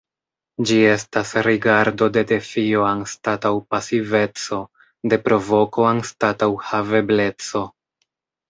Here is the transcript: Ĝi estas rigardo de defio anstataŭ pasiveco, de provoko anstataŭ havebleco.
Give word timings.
Ĝi 0.69 0.77
estas 0.91 1.33
rigardo 1.47 2.07
de 2.15 2.23
defio 2.31 2.87
anstataŭ 2.93 3.51
pasiveco, 3.75 4.59
de 5.13 5.23
provoko 5.29 5.87
anstataŭ 5.91 6.53
havebleco. 6.71 7.67